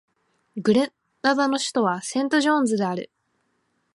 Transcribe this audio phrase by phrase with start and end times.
[0.57, 3.11] グレナダの首都はセントジョージズである